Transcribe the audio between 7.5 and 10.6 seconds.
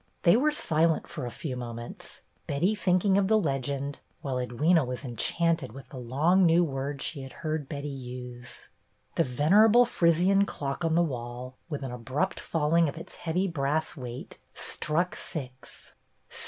Betty use. The venerable Frisian